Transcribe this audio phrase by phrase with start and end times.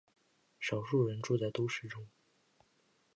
[0.59, 2.07] 少数人住在都市中。